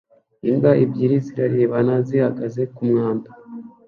Imbwa 0.49 0.71
ebyiri 0.83 1.17
zirarebana 1.25 1.93
zihagaze 2.07 2.61
kumwanda 2.75 3.29